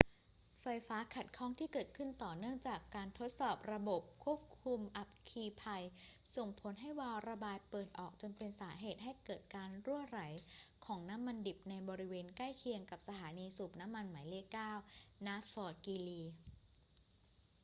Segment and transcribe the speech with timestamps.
[0.61, 5.83] ไฟฟ้าขัดข้องที่เกิดขึ้นต่อเนื่องจากการทดสอบระบบควบคุมอัคคีภัย
[6.35, 10.21] ส่งผลให้วาล์วระบายเปิดออกจนเป็นสาเหตุให้เกิดการรั่วไหล
[10.85, 14.45] ของน้ำมันดิบในบริเวณใกล้เคียงกับสถานีสูบน้ำมันหมายเลข
[14.91, 16.21] 9 ณ ฟอร์ตกรีลี